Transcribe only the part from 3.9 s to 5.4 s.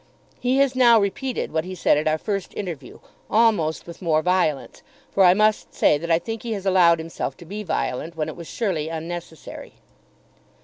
more violence; for I